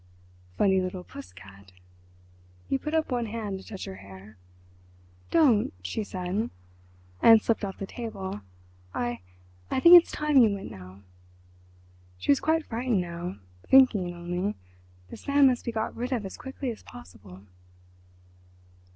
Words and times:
"Funny 0.57 0.81
little 0.81 1.03
puss 1.03 1.31
cat!" 1.31 1.73
He 2.67 2.75
put 2.79 2.95
up 2.95 3.11
one 3.11 3.27
hand 3.27 3.59
to 3.59 3.63
touch 3.67 3.85
her 3.85 3.97
hair. 3.97 4.35
"Don't," 5.29 5.73
she 5.83 6.03
said—and 6.03 7.41
slipped 7.43 7.63
off 7.63 7.77
the 7.77 7.85
table. 7.85 8.41
"I—I 8.95 9.79
think 9.79 9.93
it's 9.95 10.11
time 10.11 10.37
you 10.37 10.55
went 10.55 10.71
now." 10.71 11.01
She 12.17 12.31
was 12.31 12.39
quite 12.39 12.65
frightened 12.65 12.99
now—thinking 13.01 14.11
only: 14.15 14.55
"This 15.11 15.27
man 15.27 15.45
must 15.45 15.65
be 15.65 15.71
got 15.71 15.95
rid 15.95 16.11
of 16.11 16.25
as 16.25 16.35
quickly 16.35 16.71
as 16.71 16.81
possible." 16.81 17.43